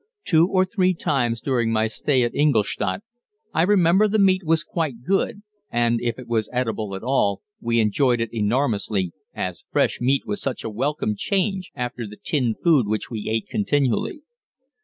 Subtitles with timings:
[0.25, 3.03] Two or three times during my stay at Ingolstadt
[3.53, 7.79] I remember the meat was quite good, and, if it was eatable at all, we
[7.79, 12.87] enjoyed it enormously, as fresh meat was such a welcome change after the tinned food
[12.87, 14.23] which we ate continually.